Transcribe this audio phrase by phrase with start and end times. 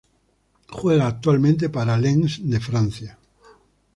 [0.03, 3.19] Él juega actualmente para Lens de Francia.